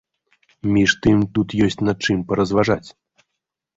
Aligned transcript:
Між 0.75 0.95
тым, 1.03 1.17
тут 1.37 1.47
ёсць 1.67 1.79
на 1.87 1.93
чым 2.07 2.27
паразважаць. 2.33 2.85